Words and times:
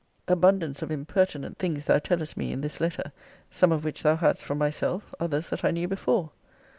Abundance 0.27 0.81
of 0.81 0.89
impertinent 0.89 1.59
things 1.59 1.85
thou 1.85 1.99
tellest 1.99 2.35
me 2.35 2.51
in 2.51 2.61
this 2.61 2.81
letter; 2.81 3.11
some 3.51 3.71
of 3.71 3.83
which 3.83 4.01
thou 4.01 4.15
hadst 4.15 4.43
from 4.43 4.57
myself; 4.57 5.13
others 5.19 5.51
that 5.51 5.63
I 5.63 5.69
knew 5.69 5.87
before. 5.87 6.31